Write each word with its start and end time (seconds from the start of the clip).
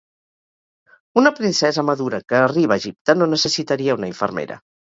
Una 1.23 1.31
princesa 1.39 1.85
madura 1.91 2.21
que 2.31 2.39
arriba 2.39 2.77
a 2.77 2.81
Egipte 2.83 3.19
no 3.21 3.31
necessitaria 3.37 4.01
una 4.03 4.13
infermera. 4.17 4.63